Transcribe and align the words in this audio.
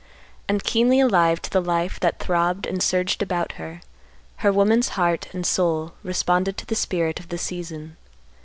And, 0.49 0.63
keenly 0.63 0.99
alive 0.99 1.43
to 1.43 1.51
the 1.51 1.61
life 1.61 1.99
that 1.99 2.17
throbbed 2.17 2.65
and 2.65 2.81
surged 2.81 3.21
about 3.21 3.51
her, 3.51 3.81
her 4.37 4.51
woman's 4.51 4.89
heart 4.97 5.27
and 5.31 5.45
soul 5.45 5.93
responded 6.01 6.57
to 6.57 6.65
the 6.65 6.73
spirit 6.73 7.19
of 7.19 7.29
the 7.29 7.37
season. 7.37 7.97